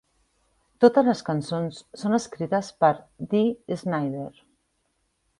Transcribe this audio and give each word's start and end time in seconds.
Totes 0.85 1.05
les 1.09 1.19
cançons 1.25 1.81
són 2.03 2.17
escrites 2.17 2.69
per 2.85 2.89
Dee 3.33 3.77
Snider. 3.83 4.25